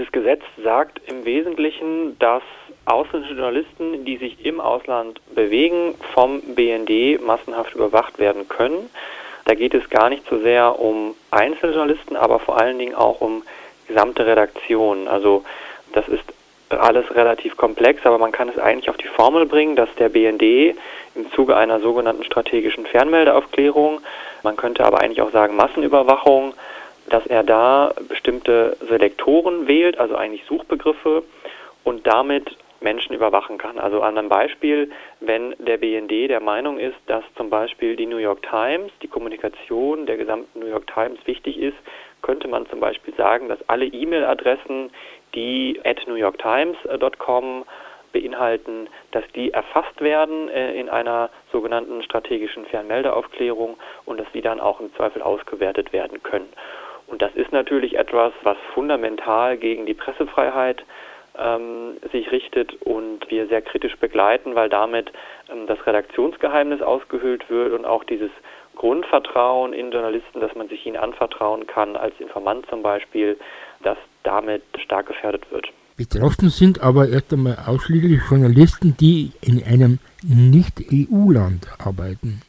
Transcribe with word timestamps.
Dieses 0.00 0.12
Gesetz 0.12 0.40
sagt 0.64 0.98
im 1.08 1.26
Wesentlichen, 1.26 2.18
dass 2.20 2.42
ausländische 2.86 3.34
Journalisten, 3.34 4.06
die 4.06 4.16
sich 4.16 4.46
im 4.46 4.58
Ausland 4.58 5.20
bewegen, 5.34 5.94
vom 6.14 6.40
BND 6.40 7.20
massenhaft 7.20 7.74
überwacht 7.74 8.18
werden 8.18 8.48
können. 8.48 8.88
Da 9.44 9.54
geht 9.54 9.74
es 9.74 9.90
gar 9.90 10.08
nicht 10.08 10.22
so 10.30 10.38
sehr 10.38 10.80
um 10.80 11.14
einzelne 11.30 11.74
Journalisten, 11.74 12.16
aber 12.16 12.38
vor 12.38 12.58
allen 12.58 12.78
Dingen 12.78 12.94
auch 12.94 13.20
um 13.20 13.42
gesamte 13.88 14.24
Redaktionen. 14.24 15.06
Also 15.06 15.44
das 15.92 16.08
ist 16.08 16.24
alles 16.70 17.14
relativ 17.14 17.58
komplex, 17.58 18.06
aber 18.06 18.16
man 18.16 18.32
kann 18.32 18.48
es 18.48 18.58
eigentlich 18.58 18.88
auf 18.88 18.96
die 18.96 19.08
Formel 19.08 19.44
bringen, 19.44 19.76
dass 19.76 19.94
der 19.96 20.08
BND 20.08 20.76
im 21.14 21.30
Zuge 21.32 21.58
einer 21.58 21.78
sogenannten 21.78 22.24
strategischen 22.24 22.86
Fernmeldeaufklärung, 22.86 24.00
man 24.44 24.56
könnte 24.56 24.82
aber 24.82 25.00
eigentlich 25.00 25.20
auch 25.20 25.32
sagen 25.32 25.56
Massenüberwachung, 25.56 26.54
dass 27.10 27.26
er 27.26 27.42
da 27.42 27.92
bestimmte 28.08 28.76
Selektoren 28.88 29.68
wählt, 29.68 29.98
also 29.98 30.16
eigentlich 30.16 30.44
Suchbegriffe 30.46 31.22
und 31.84 32.06
damit 32.06 32.56
Menschen 32.80 33.14
überwachen 33.14 33.58
kann. 33.58 33.78
Also 33.78 34.00
an 34.00 34.16
einem 34.16 34.28
Beispiel, 34.28 34.90
wenn 35.20 35.54
der 35.58 35.76
BND 35.76 36.30
der 36.30 36.40
Meinung 36.40 36.78
ist, 36.78 36.96
dass 37.06 37.22
zum 37.36 37.50
Beispiel 37.50 37.96
die 37.96 38.06
New 38.06 38.16
York 38.16 38.42
Times, 38.42 38.90
die 39.02 39.08
Kommunikation 39.08 40.06
der 40.06 40.16
gesamten 40.16 40.60
New 40.60 40.66
York 40.66 40.86
Times 40.86 41.18
wichtig 41.26 41.58
ist, 41.58 41.76
könnte 42.22 42.48
man 42.48 42.66
zum 42.66 42.80
Beispiel 42.80 43.14
sagen, 43.14 43.48
dass 43.48 43.58
alle 43.68 43.86
E-Mail-Adressen, 43.86 44.90
die 45.34 45.80
at 45.84 46.06
newyorktimes.com 46.06 47.64
beinhalten, 48.12 48.88
dass 49.12 49.24
die 49.34 49.52
erfasst 49.52 50.00
werden 50.00 50.48
äh, 50.48 50.74
in 50.74 50.88
einer 50.88 51.30
sogenannten 51.52 52.02
strategischen 52.02 52.66
Fernmeldeaufklärung 52.66 53.76
und 54.04 54.18
dass 54.18 54.26
die 54.32 54.42
dann 54.42 54.58
auch 54.60 54.80
im 54.80 54.92
Zweifel 54.94 55.22
ausgewertet 55.22 55.92
werden 55.92 56.22
können. 56.22 56.48
Und 57.10 57.20
das 57.22 57.34
ist 57.34 57.52
natürlich 57.52 57.98
etwas, 57.98 58.32
was 58.44 58.56
fundamental 58.72 59.56
gegen 59.56 59.84
die 59.84 59.94
Pressefreiheit 59.94 60.84
ähm, 61.36 61.96
sich 62.12 62.30
richtet 62.30 62.74
und 62.82 63.28
wir 63.30 63.48
sehr 63.48 63.62
kritisch 63.62 63.96
begleiten, 63.96 64.54
weil 64.54 64.68
damit 64.68 65.10
ähm, 65.50 65.66
das 65.66 65.84
Redaktionsgeheimnis 65.86 66.82
ausgehöhlt 66.82 67.50
wird 67.50 67.72
und 67.72 67.84
auch 67.84 68.04
dieses 68.04 68.30
Grundvertrauen 68.76 69.72
in 69.72 69.90
Journalisten, 69.90 70.40
dass 70.40 70.54
man 70.54 70.68
sich 70.68 70.86
ihnen 70.86 70.96
anvertrauen 70.96 71.66
kann, 71.66 71.96
als 71.96 72.14
Informant 72.20 72.66
zum 72.70 72.82
Beispiel, 72.82 73.36
dass 73.82 73.98
damit 74.22 74.62
stark 74.78 75.06
gefährdet 75.06 75.50
wird. 75.50 75.66
Betroffen 75.96 76.48
sind 76.48 76.80
aber 76.80 77.08
erst 77.08 77.32
einmal 77.32 77.58
ausschließlich 77.66 78.20
Journalisten, 78.30 78.96
die 78.98 79.32
in 79.42 79.62
einem 79.62 79.98
Nicht-EU-Land 80.22 81.66
arbeiten. 81.78 82.40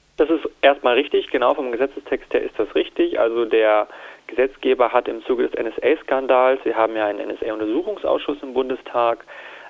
Erstmal 0.62 0.94
richtig, 0.94 1.30
genau 1.32 1.56
vom 1.56 1.72
Gesetzestext 1.72 2.32
her 2.34 2.44
ist 2.44 2.58
das 2.58 2.74
richtig. 2.76 3.20
Also 3.20 3.46
der 3.46 3.88
Gesetzgeber 4.28 4.94
hat 4.94 5.08
im 5.08 5.24
Zuge 5.26 5.50
des 5.50 5.60
NSA-Skandals, 5.60 6.64
wir 6.64 6.76
haben 6.76 6.96
ja 6.96 7.08
einen 7.08 7.30
NSA-Untersuchungsausschuss 7.30 8.38
im 8.44 8.54
Bundestag, 8.54 9.26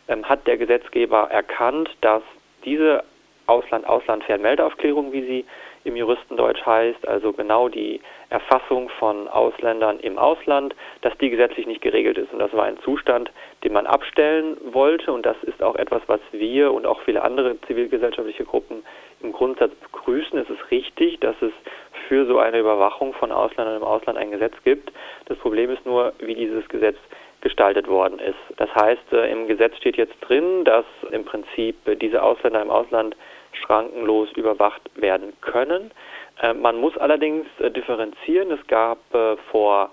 ähm, 0.10 0.28
hat 0.28 0.46
der 0.48 0.58
Gesetzgeber 0.58 1.30
erkannt, 1.32 1.90
dass 2.02 2.24
diese 2.66 3.04
Ausland-Ausland-Fernmeldeaufklärung, 3.48 5.14
wie 5.14 5.22
sie 5.22 5.46
im 5.84 5.96
Juristendeutsch 5.96 6.64
heißt, 6.66 7.08
also 7.08 7.34
genau 7.34 7.68
die 7.70 8.02
Erfassung 8.30 8.90
von 9.00 9.28
Ausländern 9.28 10.00
im 10.00 10.18
Ausland, 10.18 10.76
dass 11.02 11.18
die 11.18 11.30
gesetzlich 11.30 11.66
nicht 11.66 11.82
geregelt 11.82 12.18
ist. 12.18 12.32
Und 12.34 12.40
das 12.40 12.54
war 12.54 12.66
ein 12.66 12.78
Zustand, 12.80 13.32
den 13.64 13.74
man 13.74 13.88
abstellen 13.88 14.58
wollte. 14.72 15.12
Und 15.12 15.26
das 15.26 15.38
ist 15.44 15.64
auch 15.64 15.76
etwas, 15.76 16.02
was 16.08 16.20
wir 16.32 16.72
und 16.72 16.86
auch 16.86 17.02
viele 17.02 17.24
andere 17.24 17.60
zivilgesellschaftliche 17.62 18.46
Gruppen 18.46 18.84
im 19.24 19.32
Grundsatz 19.32 19.74
begrüßen. 19.76 20.38
Es 20.40 20.50
ist 20.50 20.72
richtig, 20.72 21.20
dass 21.20 21.36
es 21.42 21.52
für 22.08 22.26
so 22.26 22.40
eine 22.40 22.60
Überwachung 22.60 23.14
von 23.14 23.32
Ausländern 23.32 23.78
im 23.78 23.84
Ausland 23.84 24.18
ein 24.18 24.32
Gesetz 24.32 24.54
gibt. 24.64 24.92
Das 25.26 25.38
Problem 25.38 25.70
ist 25.70 25.86
nur, 25.86 26.14
wie 26.20 26.36
dieses 26.36 26.68
Gesetz 26.70 26.98
gestaltet 27.42 27.88
worden 27.88 28.20
ist. 28.20 28.38
Das 28.58 28.74
heißt, 28.74 29.14
äh, 29.14 29.32
im 29.32 29.48
Gesetz 29.48 29.76
steht 29.78 29.98
jetzt 29.98 30.16
drin, 30.22 30.64
dass 30.64 30.86
im 31.12 31.26
Prinzip 31.26 31.76
diese 32.00 32.22
Ausländer 32.22 32.62
im 32.62 32.70
Ausland 32.70 33.16
schrankenlos 33.54 34.32
überwacht 34.34 34.82
werden 34.96 35.34
können. 35.42 35.92
Äh, 36.42 36.54
man 36.54 36.78
muss 36.78 36.98
allerdings 36.98 37.48
äh, 37.60 37.72
differenzieren. 37.72 38.52
Es 38.52 38.66
gab 38.68 39.00
vor 39.52 39.90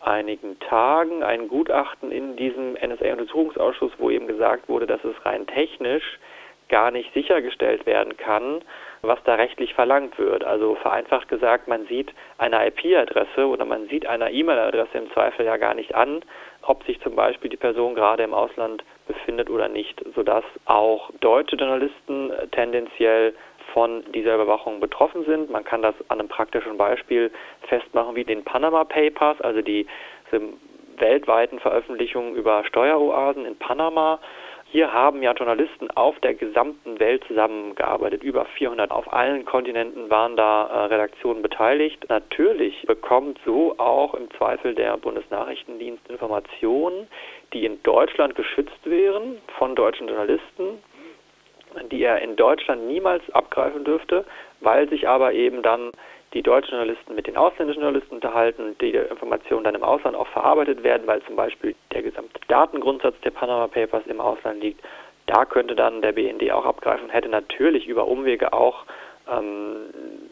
einigen 0.00 0.58
Tagen 0.60 1.24
ein 1.24 1.48
Gutachten 1.48 2.12
in 2.12 2.36
diesem 2.36 2.74
NSA-Untersuchungsausschuss, 2.74 3.92
wo 3.98 4.10
eben 4.10 4.28
gesagt 4.28 4.68
wurde, 4.68 4.86
dass 4.86 5.02
es 5.04 5.14
rein 5.24 5.46
technisch 5.46 6.18
gar 6.68 6.90
nicht 6.90 7.12
sichergestellt 7.14 7.86
werden 7.86 8.16
kann, 8.16 8.62
was 9.02 9.22
da 9.24 9.34
rechtlich 9.34 9.74
verlangt 9.74 10.18
wird. 10.18 10.44
Also 10.44 10.74
vereinfacht 10.76 11.28
gesagt, 11.28 11.68
man 11.68 11.86
sieht 11.86 12.12
eine 12.38 12.66
IP-Adresse 12.66 13.46
oder 13.46 13.64
man 13.64 13.86
sieht 13.88 14.06
einer 14.06 14.30
E-Mail-Adresse 14.30 14.98
im 14.98 15.10
Zweifel 15.12 15.46
ja 15.46 15.56
gar 15.56 15.74
nicht 15.74 15.94
an, 15.94 16.22
ob 16.62 16.84
sich 16.84 17.00
zum 17.00 17.14
Beispiel 17.14 17.50
die 17.50 17.56
Person 17.56 17.94
gerade 17.94 18.24
im 18.24 18.34
Ausland 18.34 18.84
befindet 19.06 19.48
oder 19.50 19.68
nicht, 19.68 20.02
sodass 20.14 20.44
auch 20.64 21.10
deutsche 21.20 21.56
Journalisten 21.56 22.32
tendenziell 22.50 23.34
von 23.72 24.04
dieser 24.12 24.34
Überwachung 24.34 24.80
betroffen 24.80 25.24
sind. 25.24 25.50
Man 25.50 25.64
kann 25.64 25.82
das 25.82 25.94
an 26.08 26.18
einem 26.18 26.28
praktischen 26.28 26.76
Beispiel 26.76 27.30
festmachen 27.68 28.16
wie 28.16 28.24
den 28.24 28.44
Panama 28.44 28.84
Papers, 28.84 29.40
also 29.40 29.60
die 29.62 29.86
weltweiten 30.98 31.60
Veröffentlichungen 31.60 32.34
über 32.34 32.64
Steueroasen 32.64 33.44
in 33.44 33.56
Panama. 33.56 34.18
Hier 34.68 34.92
haben 34.92 35.22
ja 35.22 35.32
Journalisten 35.32 35.90
auf 35.92 36.18
der 36.20 36.34
gesamten 36.34 36.98
Welt 36.98 37.24
zusammengearbeitet. 37.28 38.24
Über 38.24 38.44
400 38.44 38.90
auf 38.90 39.12
allen 39.12 39.44
Kontinenten 39.44 40.10
waren 40.10 40.36
da 40.36 40.66
äh, 40.66 40.78
Redaktionen 40.86 41.40
beteiligt. 41.40 42.04
Natürlich 42.08 42.84
bekommt 42.86 43.38
so 43.44 43.78
auch 43.78 44.14
im 44.14 44.28
Zweifel 44.32 44.74
der 44.74 44.96
Bundesnachrichtendienst 44.96 46.08
Informationen, 46.10 47.06
die 47.52 47.64
in 47.64 47.80
Deutschland 47.84 48.34
geschützt 48.34 48.80
wären 48.84 49.38
von 49.56 49.76
deutschen 49.76 50.08
Journalisten, 50.08 50.82
die 51.92 52.02
er 52.02 52.20
in 52.22 52.34
Deutschland 52.34 52.86
niemals 52.88 53.22
abgreifen 53.30 53.84
dürfte, 53.84 54.24
weil 54.60 54.88
sich 54.88 55.06
aber 55.06 55.32
eben 55.32 55.62
dann 55.62 55.92
die 56.34 56.42
deutschen 56.42 56.72
Journalisten 56.72 57.14
mit 57.14 57.26
den 57.26 57.36
ausländischen 57.36 57.82
Journalisten 57.82 58.14
unterhalten, 58.14 58.76
die 58.80 58.90
Informationen 58.90 59.64
dann 59.64 59.74
im 59.74 59.82
Ausland 59.82 60.16
auch 60.16 60.26
verarbeitet 60.28 60.82
werden, 60.82 61.06
weil 61.06 61.22
zum 61.22 61.36
Beispiel 61.36 61.74
der 61.92 62.02
gesamte 62.02 62.40
Datengrundsatz 62.48 63.14
der 63.22 63.30
Panama 63.30 63.68
Papers 63.68 64.06
im 64.06 64.20
Ausland 64.20 64.62
liegt. 64.62 64.84
Da 65.26 65.44
könnte 65.44 65.74
dann 65.74 66.02
der 66.02 66.12
BND 66.12 66.50
auch 66.52 66.64
abgreifen 66.64 67.04
und 67.06 67.10
hätte 67.10 67.28
natürlich 67.28 67.86
über 67.86 68.06
Umwege 68.06 68.52
auch 68.52 68.84
ähm, 69.30 69.86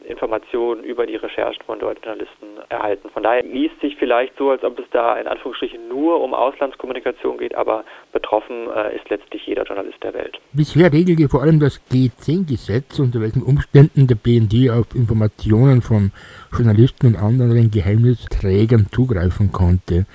Informationen 0.07 0.83
über 0.83 1.05
die 1.05 1.15
Recherchen 1.15 1.63
von 1.65 1.79
deutschen 1.79 2.03
Journalisten 2.03 2.45
erhalten. 2.69 3.09
Von 3.09 3.23
daher 3.23 3.43
liest 3.43 3.79
sich 3.81 3.95
vielleicht 3.97 4.37
so, 4.37 4.49
als 4.51 4.63
ob 4.63 4.77
es 4.79 4.85
da 4.91 5.17
in 5.17 5.27
Anführungsstrichen 5.27 5.87
nur 5.87 6.21
um 6.21 6.33
Auslandskommunikation 6.33 7.37
geht, 7.37 7.55
aber 7.55 7.83
betroffen 8.11 8.67
äh, 8.75 8.95
ist 8.95 9.09
letztlich 9.09 9.45
jeder 9.45 9.63
Journalist 9.63 10.01
der 10.03 10.13
Welt. 10.13 10.39
Bisher 10.53 10.91
regelte 10.91 11.29
vor 11.29 11.41
allem 11.41 11.59
das 11.59 11.81
G10-Gesetz, 11.91 12.99
unter 12.99 13.21
welchen 13.21 13.43
Umständen 13.43 14.07
der 14.07 14.15
BND 14.15 14.69
auf 14.71 14.93
Informationen 14.95 15.81
von 15.81 16.11
Journalisten 16.55 17.07
und 17.07 17.15
anderen 17.15 17.71
Geheimnisträgern 17.71 18.87
zugreifen 18.91 19.51
konnte. 19.51 20.05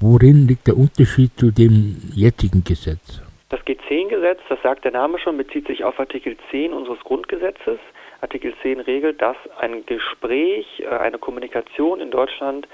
Worin 0.00 0.48
liegt 0.48 0.66
der 0.66 0.76
Unterschied 0.76 1.30
zu 1.36 1.50
dem 1.50 1.96
jetzigen 2.14 2.64
Gesetz? 2.64 3.22
Das 3.48 3.60
G10-Gesetz, 3.60 4.40
das 4.48 4.60
sagt 4.62 4.84
der 4.84 4.92
Name 4.92 5.18
schon, 5.18 5.36
bezieht 5.36 5.66
sich 5.66 5.84
auf 5.84 5.98
Artikel 6.00 6.36
10 6.50 6.72
unseres 6.72 6.98
Grundgesetzes. 7.00 7.78
Artikel 8.24 8.54
10 8.62 8.80
regelt, 8.80 9.20
dass 9.20 9.36
ein 9.58 9.84
Gespräch, 9.86 10.80
äh, 10.80 10.88
eine 10.88 11.18
Kommunikation 11.18 12.00
in 12.00 12.10
Deutschland 12.10 12.66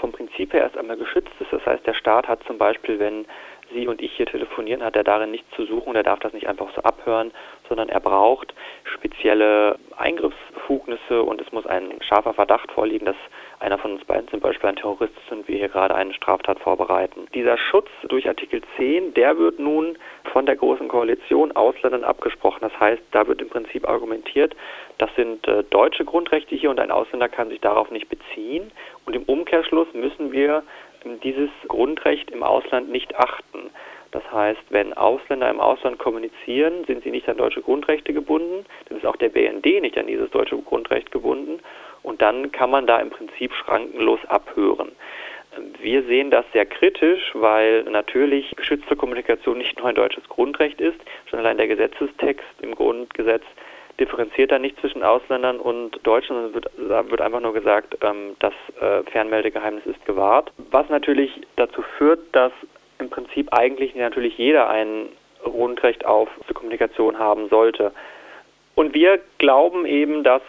vom 0.00 0.12
Prinzip 0.12 0.52
her 0.52 0.62
erst 0.62 0.78
einmal 0.78 0.96
geschützt 0.96 1.32
ist. 1.38 1.52
Das 1.52 1.64
heißt, 1.64 1.86
der 1.86 1.94
Staat 1.94 2.26
hat 2.26 2.42
zum 2.44 2.58
Beispiel, 2.58 2.98
wenn 2.98 3.26
Sie 3.72 3.86
und 3.88 4.02
ich 4.02 4.12
hier 4.12 4.26
telefonieren, 4.26 4.82
hat 4.82 4.96
er 4.96 5.04
darin 5.04 5.30
nichts 5.30 5.48
zu 5.56 5.64
suchen. 5.64 5.94
Er 5.94 6.02
darf 6.02 6.20
das 6.20 6.32
nicht 6.32 6.48
einfach 6.48 6.68
so 6.74 6.82
abhören, 6.82 7.32
sondern 7.68 7.88
er 7.88 8.00
braucht 8.00 8.54
spezielle 8.84 9.76
Eingriffsbefugnisse 9.96 11.22
und 11.22 11.40
es 11.40 11.50
muss 11.52 11.66
ein 11.66 12.00
scharfer 12.00 12.34
Verdacht 12.34 12.70
vorliegen, 12.72 13.06
dass 13.06 13.16
einer 13.60 13.78
von 13.78 13.92
uns 13.92 14.04
beiden 14.04 14.28
zum 14.28 14.40
Beispiel 14.40 14.68
ein 14.68 14.76
Terrorist 14.76 15.12
ist 15.16 15.32
und 15.32 15.48
wir 15.48 15.56
hier 15.56 15.68
gerade 15.68 15.94
eine 15.94 16.12
Straftat 16.12 16.58
vorbereiten. 16.58 17.26
Dieser 17.34 17.56
Schutz 17.56 17.88
durch 18.08 18.28
Artikel 18.28 18.62
10, 18.76 19.14
der 19.14 19.38
wird 19.38 19.58
nun 19.58 19.96
von 20.32 20.46
der 20.46 20.56
Großen 20.56 20.88
Koalition 20.88 21.52
Ausländern 21.52 22.04
abgesprochen. 22.04 22.58
Das 22.60 22.78
heißt, 22.78 23.02
da 23.12 23.26
wird 23.26 23.40
im 23.40 23.48
Prinzip 23.48 23.88
argumentiert, 23.88 24.54
das 24.98 25.10
sind 25.16 25.46
äh, 25.48 25.64
deutsche 25.64 26.04
Grundrechte 26.04 26.54
hier 26.54 26.70
und 26.70 26.78
ein 26.78 26.90
Ausländer 26.90 27.28
kann 27.28 27.48
sich 27.48 27.60
darauf 27.60 27.90
nicht 27.90 28.08
beziehen. 28.08 28.70
Und 29.06 29.16
im 29.16 29.24
Umkehrschluss 29.24 29.88
müssen 29.92 30.32
wir 30.32 30.62
dieses 31.22 31.50
Grundrecht 31.68 32.30
im 32.30 32.42
Ausland 32.42 32.90
nicht 32.90 33.16
achten. 33.16 33.70
Das 34.10 34.22
heißt, 34.30 34.62
wenn 34.70 34.92
Ausländer 34.92 35.50
im 35.50 35.60
Ausland 35.60 35.98
kommunizieren, 35.98 36.84
sind 36.86 37.02
sie 37.02 37.10
nicht 37.10 37.28
an 37.28 37.36
deutsche 37.36 37.62
Grundrechte 37.62 38.12
gebunden, 38.12 38.64
dann 38.88 38.98
ist 38.98 39.06
auch 39.06 39.16
der 39.16 39.28
BND 39.28 39.80
nicht 39.80 39.98
an 39.98 40.06
dieses 40.06 40.30
deutsche 40.30 40.56
Grundrecht 40.58 41.10
gebunden 41.10 41.58
und 42.04 42.22
dann 42.22 42.52
kann 42.52 42.70
man 42.70 42.86
da 42.86 43.00
im 43.00 43.10
Prinzip 43.10 43.52
schrankenlos 43.54 44.20
abhören. 44.28 44.92
Wir 45.80 46.02
sehen 46.04 46.30
das 46.30 46.44
sehr 46.52 46.66
kritisch, 46.66 47.32
weil 47.34 47.82
natürlich 47.84 48.54
geschützte 48.56 48.96
Kommunikation 48.96 49.58
nicht 49.58 49.78
nur 49.78 49.88
ein 49.88 49.94
deutsches 49.94 50.28
Grundrecht 50.28 50.80
ist, 50.80 50.98
schon 51.26 51.38
allein 51.38 51.56
der 51.56 51.68
Gesetzestext 51.68 52.46
im 52.60 52.74
Grundgesetz 52.74 53.44
differenziert 54.00 54.50
da 54.50 54.58
nicht 54.58 54.78
zwischen 54.80 55.02
Ausländern 55.02 55.58
und 55.58 56.00
Deutschen, 56.04 56.34
sondern 56.34 56.54
wird, 56.54 57.10
wird 57.10 57.20
einfach 57.20 57.40
nur 57.40 57.52
gesagt, 57.52 57.96
ähm, 58.02 58.36
das 58.40 58.52
äh, 58.80 59.02
Fernmeldegeheimnis 59.10 59.86
ist 59.86 60.04
gewahrt. 60.04 60.52
Was 60.70 60.88
natürlich 60.88 61.30
dazu 61.56 61.82
führt, 61.96 62.20
dass 62.32 62.52
im 62.98 63.10
Prinzip 63.10 63.52
eigentlich 63.52 63.94
natürlich 63.94 64.38
jeder 64.38 64.68
ein 64.68 65.08
Grundrecht 65.42 66.04
auf 66.06 66.28
Kommunikation 66.54 67.18
haben 67.18 67.48
sollte. 67.48 67.92
Und 68.74 68.94
wir 68.94 69.20
glauben 69.38 69.86
eben, 69.86 70.24
dass 70.24 70.42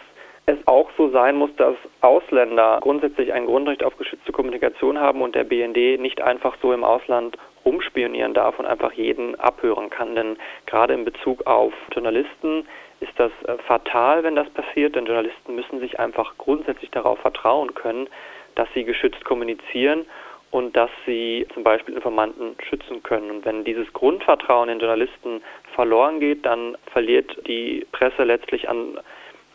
es 0.46 0.56
auch 0.66 0.90
so 0.96 1.10
sein 1.10 1.36
muss, 1.36 1.50
dass 1.56 1.74
Ausländer 2.00 2.78
grundsätzlich 2.80 3.32
ein 3.32 3.46
Grundrecht 3.46 3.82
auf 3.82 3.96
geschützte 3.98 4.32
Kommunikation 4.32 4.98
haben 4.98 5.20
und 5.22 5.34
der 5.34 5.44
BND 5.44 6.00
nicht 6.00 6.20
einfach 6.22 6.56
so 6.62 6.72
im 6.72 6.84
Ausland 6.84 7.36
rumspionieren 7.66 8.32
darf 8.32 8.58
und 8.58 8.64
einfach 8.64 8.92
jeden 8.92 9.38
abhören 9.38 9.90
kann. 9.90 10.14
Denn 10.14 10.36
gerade 10.64 10.94
in 10.94 11.04
Bezug 11.04 11.46
auf 11.46 11.74
Journalisten 11.92 12.66
ist 13.00 13.12
das 13.16 13.32
äh, 13.46 13.58
fatal, 13.66 14.22
wenn 14.22 14.36
das 14.36 14.48
passiert, 14.50 14.96
denn 14.96 15.04
Journalisten 15.04 15.54
müssen 15.54 15.80
sich 15.80 15.98
einfach 16.00 16.38
grundsätzlich 16.38 16.90
darauf 16.92 17.18
vertrauen 17.18 17.74
können, 17.74 18.08
dass 18.54 18.68
sie 18.72 18.84
geschützt 18.84 19.24
kommunizieren 19.24 20.06
und 20.50 20.76
dass 20.76 20.90
sie 21.04 21.46
zum 21.52 21.64
Beispiel 21.64 21.94
Informanten 21.94 22.56
schützen 22.68 23.02
können. 23.02 23.30
Und 23.30 23.44
wenn 23.44 23.64
dieses 23.64 23.92
Grundvertrauen 23.92 24.68
in 24.68 24.78
Journalisten 24.78 25.42
verloren 25.74 26.20
geht, 26.20 26.46
dann 26.46 26.78
verliert 26.92 27.36
die 27.46 27.86
Presse 27.92 28.24
letztlich 28.24 28.68
an, 28.68 28.98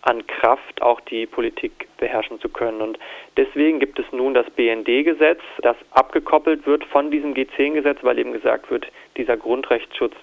an 0.03 0.25
Kraft, 0.25 0.81
auch 0.81 0.99
die 1.01 1.25
Politik 1.25 1.87
beherrschen 1.97 2.39
zu 2.39 2.49
können. 2.49 2.81
Und 2.81 2.97
deswegen 3.37 3.79
gibt 3.79 3.99
es 3.99 4.05
nun 4.11 4.33
das 4.33 4.49
BND-Gesetz, 4.51 5.41
das 5.61 5.75
abgekoppelt 5.91 6.65
wird 6.65 6.83
von 6.85 7.11
diesem 7.11 7.33
G10-Gesetz, 7.33 7.99
weil 8.01 8.17
eben 8.17 8.33
gesagt 8.33 8.71
wird, 8.71 8.87
dieser 9.17 9.37
Grundrechtsschutz 9.37 10.15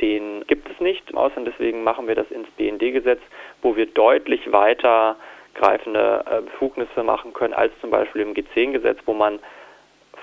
den 0.00 0.44
gibt 0.46 0.68
es 0.70 0.80
nicht 0.80 1.10
im 1.10 1.18
Ausland. 1.18 1.46
Deswegen 1.46 1.84
machen 1.84 2.08
wir 2.08 2.14
das 2.14 2.30
ins 2.30 2.48
BND-Gesetz, 2.56 3.20
wo 3.62 3.76
wir 3.76 3.86
deutlich 3.86 4.52
weiter 4.52 5.16
greifende 5.54 6.24
äh, 6.28 6.40
Befugnisse 6.42 7.02
machen 7.04 7.32
können 7.32 7.54
als 7.54 7.72
zum 7.80 7.90
Beispiel 7.90 8.22
im 8.22 8.34
G10-Gesetz, 8.34 8.98
wo 9.06 9.14
man 9.14 9.38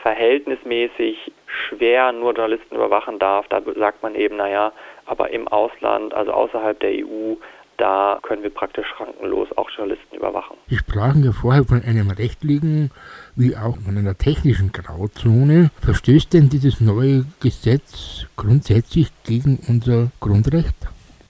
verhältnismäßig 0.02 1.32
schwer 1.46 2.12
nur 2.12 2.34
Journalisten 2.34 2.76
überwachen 2.76 3.18
darf. 3.20 3.48
Da 3.48 3.62
sagt 3.76 4.04
man 4.04 4.16
eben, 4.16 4.36
naja, 4.36 4.74
aber 5.06 5.30
im 5.30 5.48
Ausland, 5.48 6.14
also 6.14 6.32
außerhalb 6.34 6.80
der 6.80 7.06
EU, 7.06 7.36
da 7.82 8.20
können 8.22 8.44
wir 8.44 8.52
praktisch 8.52 8.86
schrankenlos 8.96 9.48
auch 9.58 9.70
Journalisten 9.72 10.16
überwachen. 10.16 10.56
Sie 10.68 10.78
sprachen 10.78 11.24
ja 11.24 11.32
vorher 11.32 11.64
von 11.64 11.82
einem 11.82 12.12
rechtlichen 12.12 12.92
wie 13.36 13.56
auch 13.56 13.76
von 13.78 13.98
einer 13.98 14.16
technischen 14.16 14.72
Grauzone. 14.72 15.72
Verstößt 15.82 16.32
denn 16.34 16.50
dieses 16.50 16.80
neue 16.80 17.26
Gesetz 17.42 18.28
grundsätzlich 18.38 19.08
gegen 19.26 19.60
unser 19.68 20.12
Grundrecht? 20.20 20.76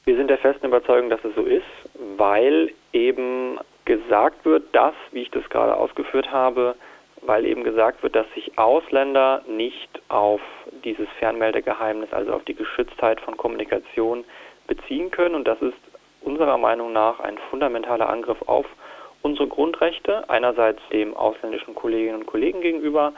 Wir 0.03 0.17
sind 0.17 0.27
der 0.27 0.39
festen 0.39 0.65
Überzeugung, 0.65 1.09
dass 1.09 1.23
es 1.23 1.33
so 1.35 1.43
ist, 1.43 1.63
weil 2.17 2.71
eben 2.91 3.57
gesagt 3.85 4.43
wird, 4.43 4.75
dass, 4.75 4.95
wie 5.11 5.21
ich 5.21 5.31
das 5.31 5.47
gerade 5.49 5.75
ausgeführt 5.75 6.31
habe, 6.31 6.75
weil 7.21 7.45
eben 7.45 7.63
gesagt 7.63 8.03
wird, 8.03 8.15
dass 8.15 8.25
sich 8.35 8.57
Ausländer 8.57 9.41
nicht 9.47 10.01
auf 10.09 10.41
dieses 10.83 11.07
Fernmeldegeheimnis, 11.19 12.11
also 12.11 12.33
auf 12.33 12.43
die 12.43 12.55
Geschütztheit 12.55 13.21
von 13.21 13.37
Kommunikation 13.37 14.25
beziehen 14.67 15.11
können. 15.11 15.35
Und 15.35 15.47
das 15.47 15.61
ist 15.61 15.75
unserer 16.21 16.57
Meinung 16.57 16.93
nach 16.93 17.19
ein 17.19 17.37
fundamentaler 17.49 18.09
Angriff 18.09 18.41
auf 18.47 18.65
unsere 19.21 19.47
Grundrechte, 19.47 20.29
einerseits 20.29 20.81
dem 20.91 21.15
ausländischen 21.15 21.75
Kolleginnen 21.75 22.21
und 22.21 22.25
Kollegen 22.25 22.61
gegenüber, 22.61 23.13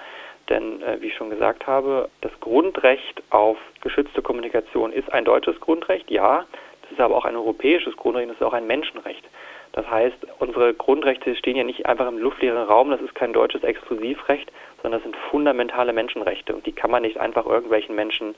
denn 0.49 0.81
äh, 0.81 1.01
wie 1.01 1.07
ich 1.07 1.15
schon 1.15 1.29
gesagt 1.29 1.67
habe, 1.67 2.09
das 2.21 2.31
Grundrecht 2.41 3.23
auf 3.29 3.57
geschützte 3.81 4.21
Kommunikation 4.21 4.91
ist 4.91 5.11
ein 5.13 5.25
deutsches 5.25 5.59
Grundrecht, 5.59 6.11
ja, 6.11 6.45
das 6.81 6.91
ist 6.91 6.99
aber 6.99 7.15
auch 7.15 7.25
ein 7.25 7.35
europäisches 7.35 7.95
Grundrecht, 7.95 8.29
das 8.29 8.37
ist 8.37 8.43
auch 8.43 8.53
ein 8.53 8.67
Menschenrecht. 8.67 9.23
Das 9.71 9.89
heißt, 9.89 10.27
unsere 10.37 10.73
Grundrechte 10.73 11.35
stehen 11.35 11.55
ja 11.55 11.63
nicht 11.63 11.87
einfach 11.87 12.07
im 12.07 12.19
luftleeren 12.19 12.67
Raum, 12.67 12.91
das 12.91 13.01
ist 13.01 13.15
kein 13.15 13.33
deutsches 13.33 13.63
Exklusivrecht, 13.63 14.51
sondern 14.81 14.99
das 14.99 15.03
sind 15.03 15.15
fundamentale 15.31 15.93
Menschenrechte 15.93 16.53
und 16.53 16.65
die 16.65 16.73
kann 16.73 16.91
man 16.91 17.01
nicht 17.01 17.17
einfach 17.17 17.45
irgendwelchen 17.45 17.95
Menschen 17.95 18.35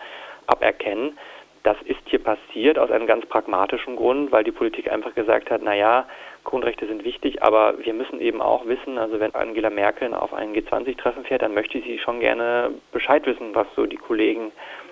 aberkennen. 0.47 1.17
Das 1.65 1.77
ist 1.85 1.97
hier 2.05 2.19
passiert 2.19 2.77
aus 2.77 2.91
einem 2.91 3.07
ganz 3.07 3.25
pragmatischen 3.25 3.95
Grund, 3.95 4.31
weil 4.31 4.43
die 4.43 4.51
Politik 4.51 4.91
einfach 4.91 5.15
gesagt 5.15 5.49
hat, 5.49 5.63
naja, 5.63 6.05
Grundrechte 6.43 6.85
sind 6.85 7.03
wichtig, 7.03 7.41
aber 7.41 7.73
wir 7.79 7.95
müssen 7.95 8.21
eben 8.21 8.39
auch 8.39 8.67
wissen, 8.67 8.99
also 8.99 9.19
wenn 9.19 9.33
Angela 9.33 9.71
Merkel 9.71 10.13
auf 10.13 10.31
ein 10.31 10.53
G20-Treffen 10.53 11.25
fährt, 11.25 11.41
dann 11.41 11.55
möchte 11.55 11.81
sie 11.81 11.97
schon 11.97 12.19
gerne 12.19 12.69
Bescheid 12.91 13.25
wissen, 13.25 13.55
was 13.55 13.65
so 13.75 13.87
die 13.87 13.97
Kollegen 13.97 14.51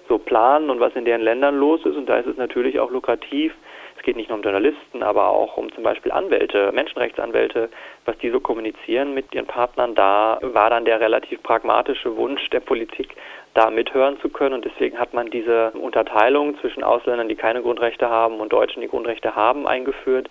so 0.09 0.17
planen 0.17 0.71
und 0.71 0.79
was 0.79 0.95
in 0.95 1.05
deren 1.05 1.21
Ländern 1.21 1.59
los 1.59 1.85
ist. 1.85 1.95
Und 1.95 2.07
da 2.07 2.17
ist 2.17 2.25
es 2.25 2.37
natürlich 2.37 2.79
auch 2.79 2.89
lukrativ, 2.89 3.53
es 3.95 4.01
geht 4.01 4.15
nicht 4.15 4.29
nur 4.29 4.39
um 4.39 4.43
Journalisten, 4.43 5.03
aber 5.03 5.29
auch 5.29 5.55
um 5.57 5.71
zum 5.73 5.83
Beispiel 5.83 6.11
Anwälte, 6.11 6.71
Menschenrechtsanwälte, 6.73 7.69
was 8.05 8.17
die 8.17 8.31
so 8.31 8.39
kommunizieren 8.39 9.13
mit 9.13 9.31
ihren 9.35 9.45
Partnern. 9.45 9.93
Da 9.93 10.39
war 10.41 10.71
dann 10.71 10.85
der 10.85 10.99
relativ 10.99 11.43
pragmatische 11.43 12.17
Wunsch 12.17 12.49
der 12.49 12.61
Politik, 12.61 13.15
da 13.53 13.69
mithören 13.69 14.19
zu 14.19 14.29
können. 14.29 14.55
Und 14.55 14.65
deswegen 14.65 14.99
hat 14.99 15.13
man 15.13 15.29
diese 15.29 15.71
Unterteilung 15.71 16.57
zwischen 16.59 16.83
Ausländern, 16.83 17.29
die 17.29 17.35
keine 17.35 17.61
Grundrechte 17.61 18.09
haben 18.09 18.39
und 18.39 18.53
Deutschen, 18.53 18.81
die 18.81 18.87
Grundrechte 18.87 19.35
haben, 19.35 19.67
eingeführt, 19.67 20.29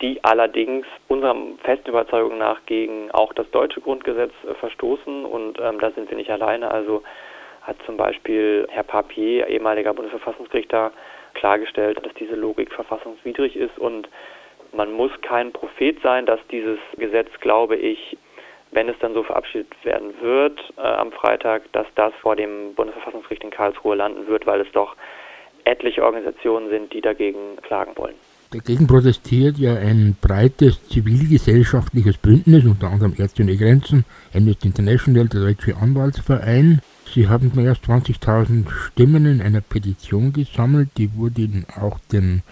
die 0.00 0.22
allerdings 0.24 0.86
unserer 1.08 1.36
festen 1.62 1.90
Überzeugung 1.90 2.38
nach 2.38 2.60
gegen 2.66 3.10
auch 3.12 3.32
das 3.32 3.48
deutsche 3.50 3.80
Grundgesetz 3.80 4.32
äh, 4.48 4.54
verstoßen. 4.54 5.24
Und 5.24 5.58
ähm, 5.60 5.78
da 5.78 5.90
sind 5.92 6.10
wir 6.10 6.16
nicht 6.16 6.30
alleine. 6.30 6.70
Also 6.70 7.02
hat 7.62 7.76
zum 7.86 7.96
Beispiel 7.96 8.66
Herr 8.70 8.82
Papier, 8.82 9.46
ehemaliger 9.46 9.94
Bundesverfassungsrichter, 9.94 10.90
klargestellt, 11.34 12.04
dass 12.04 12.12
diese 12.14 12.34
Logik 12.34 12.72
verfassungswidrig 12.72 13.56
ist 13.56 13.78
und 13.78 14.08
man 14.72 14.92
muss 14.92 15.10
kein 15.20 15.52
Prophet 15.52 16.00
sein, 16.02 16.26
dass 16.26 16.40
dieses 16.50 16.78
Gesetz, 16.96 17.28
glaube 17.40 17.76
ich, 17.76 18.16
wenn 18.72 18.88
es 18.88 18.98
dann 19.00 19.14
so 19.14 19.22
verabschiedet 19.22 19.72
werden 19.84 20.12
wird 20.20 20.58
äh, 20.76 20.80
am 20.80 21.12
Freitag, 21.12 21.70
dass 21.72 21.86
das 21.94 22.12
vor 22.20 22.36
dem 22.36 22.74
Bundesverfassungsgericht 22.74 23.44
in 23.44 23.50
Karlsruhe 23.50 23.94
landen 23.94 24.26
wird, 24.26 24.46
weil 24.46 24.60
es 24.62 24.72
doch 24.72 24.96
etliche 25.64 26.04
Organisationen 26.04 26.70
sind, 26.70 26.92
die 26.92 27.00
dagegen 27.00 27.56
klagen 27.62 27.92
wollen. 27.96 28.14
Dagegen 28.50 28.86
protestiert 28.86 29.56
ja 29.56 29.74
ein 29.76 30.16
breites 30.20 30.86
zivilgesellschaftliches 30.88 32.18
Bündnis, 32.18 32.64
unter 32.64 32.90
anderem 32.90 33.14
Ärzte 33.16 33.42
ohne 33.42 33.56
Grenzen, 33.56 34.04
Amnesty 34.34 34.68
International, 34.68 35.26
der 35.28 35.40
Deutsche 35.40 35.76
Anwaltsverein. 35.76 36.82
Sie 37.14 37.28
haben 37.28 37.52
mehr 37.54 37.70
als 37.70 37.82
20.000 37.82 38.70
Stimmen 38.70 39.26
in 39.26 39.42
einer 39.42 39.60
Petition 39.60 40.32
gesammelt, 40.32 40.90
die 40.98 41.14
wurde 41.14 41.48
auch 41.80 41.98
den 42.10 42.42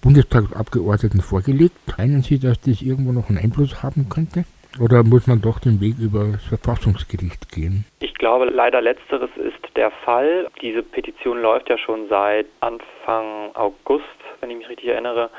Bundestagsabgeordneten 0.00 1.20
vorgelegt. 1.20 1.76
Meinen 1.96 2.22
Sie, 2.22 2.38
dass 2.38 2.60
das 2.60 2.82
irgendwo 2.82 3.12
noch 3.12 3.28
einen 3.28 3.38
Einfluss 3.38 3.82
haben 3.82 4.08
könnte? 4.08 4.44
Oder 4.80 5.04
muss 5.04 5.26
man 5.28 5.40
doch 5.40 5.60
den 5.60 5.80
Weg 5.80 5.98
über 6.00 6.32
das 6.32 6.44
Verfassungsgericht 6.46 7.52
gehen? 7.52 7.84
Ich 8.00 8.14
glaube, 8.14 8.46
leider 8.46 8.80
letzteres 8.80 9.30
ist 9.36 9.76
der 9.76 9.90
Fall. 9.90 10.48
Diese 10.62 10.82
Petition 10.82 11.40
läuft 11.40 11.68
ja 11.68 11.78
schon 11.78 12.08
seit 12.08 12.46
Anfang 12.60 13.54
August, 13.54 14.04
wenn 14.40 14.50
ich 14.50 14.56
mich 14.56 14.68
richtig 14.68 14.88
erinnere. 14.88 15.30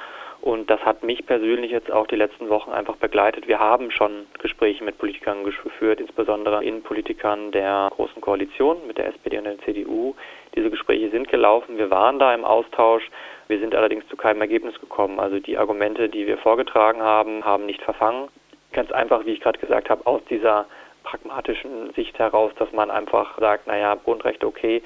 Und 0.46 0.70
das 0.70 0.80
hat 0.82 1.04
mich 1.04 1.25
persönlich 1.25 1.72
jetzt 1.72 1.92
auch 1.92 2.08
die 2.08 2.15
letzten 2.15 2.50
Wochen 2.50 2.72
einfach 2.72 2.98
begleitet. 2.98 3.48
Wir 3.48 3.60
haben 3.60 3.89
schon 3.89 4.27
Gespräche 4.39 4.84
mit 4.84 4.98
Politikern 5.00 5.44
geführt, 5.44 6.00
insbesondere 6.00 6.63
Innenpolitikern 6.63 7.51
der 7.51 7.89
Großen 7.96 8.22
Koalition 8.22 8.77
mit 8.88 8.98
der 8.98 9.08
SPD 9.08 9.38
und 9.39 9.46
der 9.46 9.58
CDU. 9.60 10.13
Diese 10.56 10.70
Gespräche 10.70 11.10
sind 11.10 11.30
gelaufen. 11.30 11.77
Wir 11.77 11.89
waren 11.89 12.20
da 12.20 12.34
im 12.34 12.46
Austausch. 12.46 13.10
Wir 13.48 13.60
sind 13.60 13.75
allerdings 13.75 14.08
zu 14.08 14.15
keinem 14.15 14.39
Ergebnis 14.39 14.80
gekommen. 14.80 15.20
Also 15.20 15.39
die 15.39 15.58
Argumente, 15.58 16.10
die 16.10 16.27
wir 16.27 16.38
vorgetragen 16.38 17.01
haben, 17.01 17.44
haben 17.44 17.65
nicht 17.65 17.82
verfangen. 17.82 18.30
Ganz 18.75 18.91
einfach, 18.91 19.25
wie 19.25 19.32
ich 19.32 19.39
gerade 19.39 19.58
gesagt 19.58 19.89
habe, 19.89 20.05
aus 20.05 20.22
dieser 20.29 20.65
pragmatischen 21.05 21.94
Sicht 21.94 22.20
heraus, 22.20 22.51
dass 22.60 22.70
man 22.74 22.91
einfach 22.91 23.39
sagt, 23.39 23.67
naja, 23.67 23.96
Grundrechte 23.96 24.46
okay, 24.46 24.84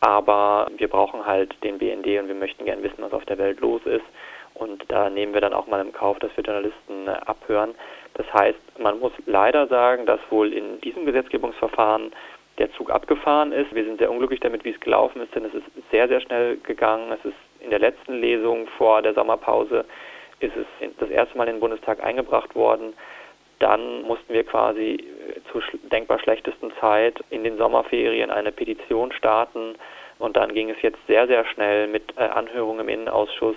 aber 0.00 0.68
wir 0.78 0.88
brauchen 0.88 1.26
halt 1.26 1.54
den 1.62 1.76
BND 1.76 2.06
und 2.20 2.28
wir 2.28 2.34
möchten 2.34 2.64
gern 2.64 2.82
wissen, 2.82 3.00
was 3.00 3.12
auf 3.12 3.26
der 3.26 3.36
Welt 3.36 3.60
los 3.60 3.82
ist. 3.84 4.04
Und 4.54 4.82
da 4.88 5.10
nehmen 5.10 5.34
wir 5.34 5.42
dann 5.42 5.52
auch 5.52 5.66
mal 5.66 5.82
im 5.82 5.92
Kauf, 5.92 6.18
dass 6.20 6.34
wir 6.38 6.42
Journalisten 6.42 7.06
äh, 7.06 7.10
abhören. 7.26 7.74
Das 8.14 8.26
heißt, 8.32 8.58
man 8.78 8.98
muss 8.98 9.12
leider 9.26 9.66
sagen, 9.66 10.06
dass 10.06 10.20
wohl 10.30 10.54
in 10.54 10.80
diesem 10.80 11.04
Gesetzgebungsverfahren 11.04 12.12
der 12.56 12.72
Zug 12.72 12.90
abgefahren 12.90 13.52
ist. 13.52 13.74
Wir 13.74 13.84
sind 13.84 13.98
sehr 13.98 14.10
unglücklich 14.10 14.40
damit, 14.40 14.64
wie 14.64 14.70
es 14.70 14.80
gelaufen 14.80 15.20
ist, 15.20 15.34
denn 15.34 15.44
es 15.44 15.52
ist 15.52 15.66
sehr, 15.90 16.08
sehr 16.08 16.22
schnell 16.22 16.56
gegangen. 16.56 17.12
Es 17.12 17.24
ist 17.26 17.36
in 17.60 17.68
der 17.68 17.78
letzten 17.78 18.14
Lesung 18.14 18.68
vor 18.78 19.02
der 19.02 19.12
Sommerpause 19.12 19.84
ist 20.40 20.56
es 20.56 20.66
das 20.98 21.10
erste 21.10 21.36
Mal 21.36 21.48
in 21.48 21.56
den 21.56 21.60
Bundestag 21.60 22.02
eingebracht 22.02 22.54
worden. 22.54 22.94
Dann 23.58 24.02
mussten 24.02 24.32
wir 24.32 24.44
quasi 24.44 25.04
zur 25.50 25.62
denkbar 25.90 26.20
schlechtesten 26.20 26.72
Zeit 26.80 27.18
in 27.30 27.44
den 27.44 27.58
Sommerferien 27.58 28.30
eine 28.30 28.52
Petition 28.52 29.12
starten. 29.12 29.74
Und 30.18 30.36
dann 30.36 30.52
ging 30.52 30.70
es 30.70 30.80
jetzt 30.82 30.98
sehr, 31.06 31.26
sehr 31.26 31.44
schnell 31.46 31.86
mit 31.88 32.02
äh, 32.16 32.22
Anhörungen 32.22 32.80
im 32.80 32.88
Innenausschuss 32.88 33.56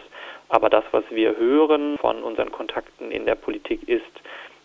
aber 0.52 0.70
das, 0.70 0.84
was 0.92 1.06
wir 1.10 1.38
hören 1.38 1.98
von 1.98 2.22
unseren 2.24 2.52
Kontakten 2.52 3.10
in 3.10 3.26
der 3.26 3.36
Politik, 3.36 3.88
ist, 3.88 4.04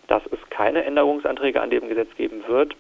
dass 0.08 0.23
es 0.32 0.38
keine 0.50 0.85
Änderungsanträge 0.85 1.61
an 1.61 1.70
dem 1.70 1.88
Gesetz 1.88 2.08
geben 2.16 2.42
wird. 2.49 2.75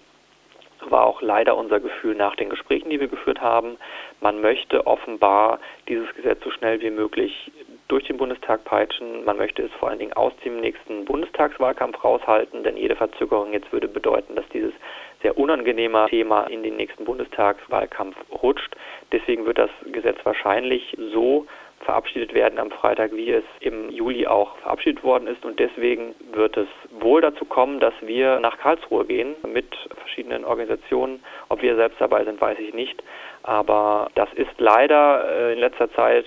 War 0.80 1.06
auch 1.06 1.22
leider 1.22 1.56
unser 1.56 1.78
Gefühl 1.78 2.16
nach 2.16 2.34
den 2.34 2.50
Gesprächen, 2.50 2.90
die 2.90 2.98
wir 2.98 3.06
geführt 3.06 3.40
haben. 3.40 3.76
Man 4.20 4.40
möchte 4.40 4.88
offenbar 4.88 5.60
dieses 5.88 6.12
Gesetz 6.16 6.42
so 6.42 6.50
schnell 6.50 6.80
wie 6.80 6.90
möglich 6.90 7.52
durch 7.88 8.04
den 8.04 8.16
Bundestag 8.16 8.64
peitschen. 8.64 9.24
Man 9.24 9.36
möchte 9.36 9.62
es 9.62 9.72
vor 9.74 9.88
allen 9.88 9.98
Dingen 9.98 10.12
aus 10.14 10.32
dem 10.44 10.60
nächsten 10.60 11.04
Bundestagswahlkampf 11.04 12.02
raushalten, 12.02 12.64
denn 12.64 12.76
jede 12.76 12.96
Verzögerung 12.96 13.52
jetzt 13.52 13.72
würde 13.72 13.88
bedeuten, 13.88 14.34
dass 14.34 14.48
dieses 14.48 14.72
sehr 15.22 15.38
unangenehme 15.38 16.06
Thema 16.08 16.44
in 16.44 16.62
den 16.62 16.76
nächsten 16.76 17.04
Bundestagswahlkampf 17.04 18.16
rutscht. 18.42 18.76
Deswegen 19.12 19.46
wird 19.46 19.58
das 19.58 19.70
Gesetz 19.92 20.18
wahrscheinlich 20.24 20.96
so 21.12 21.46
verabschiedet 21.80 22.34
werden 22.34 22.58
am 22.58 22.70
Freitag, 22.70 23.12
wie 23.12 23.30
es 23.30 23.44
im 23.60 23.90
Juli 23.90 24.26
auch 24.26 24.56
verabschiedet 24.58 25.04
worden 25.04 25.28
ist. 25.28 25.44
Und 25.44 25.58
deswegen 25.60 26.14
wird 26.32 26.56
es 26.56 26.68
wohl 27.00 27.20
dazu 27.20 27.44
kommen, 27.44 27.80
dass 27.80 27.94
wir 28.00 28.40
nach 28.40 28.58
Karlsruhe 28.58 29.04
gehen 29.04 29.36
mit 29.46 29.74
verschiedenen 29.96 30.44
Organisationen. 30.44 31.22
Ob 31.48 31.62
wir 31.62 31.76
selbst 31.76 32.00
dabei 32.00 32.24
sind, 32.24 32.40
weiß 32.40 32.58
ich 32.58 32.74
nicht. 32.74 33.02
Aber 33.42 34.10
das 34.14 34.28
ist 34.34 34.58
leider 34.58 35.28
äh, 35.28 35.52
in 35.52 35.60
letzter 35.60 35.90
Zeit 35.92 36.26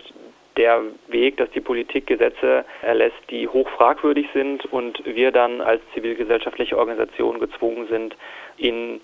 der 0.60 0.84
Weg, 1.08 1.38
dass 1.38 1.50
die 1.52 1.62
Politik 1.62 2.06
Gesetze 2.06 2.66
erlässt, 2.82 3.18
die 3.30 3.48
hoch 3.48 3.68
fragwürdig 3.70 4.28
sind 4.34 4.66
und 4.66 5.02
wir 5.06 5.32
dann 5.32 5.62
als 5.62 5.82
zivilgesellschaftliche 5.94 6.78
Organisation 6.78 7.40
gezwungen 7.40 7.88
sind, 7.88 8.16
in 8.58 9.00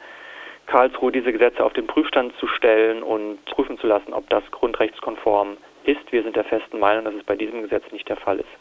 Karlsruhe 0.67 1.11
diese 1.11 1.31
Gesetze 1.31 1.63
auf 1.63 1.73
den 1.73 1.87
Prüfstand 1.87 2.35
zu 2.37 2.47
stellen 2.47 3.03
und 3.03 3.43
prüfen 3.45 3.77
zu 3.79 3.87
lassen, 3.87 4.13
ob 4.13 4.29
das 4.29 4.43
grundrechtskonform 4.51 5.57
ist. 5.85 6.11
Wir 6.11 6.23
sind 6.23 6.35
der 6.35 6.43
festen 6.43 6.79
Meinung, 6.79 7.05
dass 7.05 7.13
es 7.13 7.23
bei 7.23 7.35
diesem 7.35 7.61
Gesetz 7.61 7.89
nicht 7.91 8.09
der 8.09 8.17
Fall 8.17 8.39
ist. 8.39 8.57